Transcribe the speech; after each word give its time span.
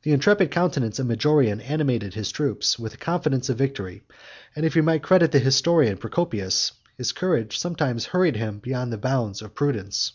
The 0.02 0.12
intrepid 0.12 0.50
countenance 0.50 0.98
of 0.98 1.06
Majorian 1.06 1.62
animated 1.66 2.12
his 2.12 2.30
troops 2.30 2.78
with 2.78 2.92
a 2.92 2.98
confidence 2.98 3.48
of 3.48 3.56
victory; 3.56 4.04
and, 4.54 4.66
if 4.66 4.74
we 4.74 4.82
might 4.82 5.02
credit 5.02 5.32
the 5.32 5.38
historian 5.38 5.96
Procopius, 5.96 6.72
his 6.98 7.12
courage 7.12 7.58
sometimes 7.58 8.04
hurried 8.04 8.36
him 8.36 8.58
beyond 8.58 8.92
the 8.92 8.98
bounds 8.98 9.40
of 9.40 9.54
prudence. 9.54 10.12